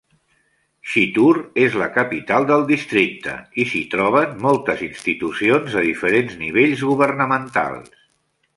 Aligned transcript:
Chittoor 0.91 1.39
és 1.65 1.75
la 1.81 1.89
capital 1.97 2.47
del 2.53 2.65
districte 2.71 3.35
i 3.63 3.67
s'hi 3.73 3.83
troben 3.93 4.35
moltes 4.47 4.83
institucions 4.89 5.79
de 5.79 5.87
diferents 5.91 6.37
nivells 6.43 6.85
governamentals. 6.95 7.97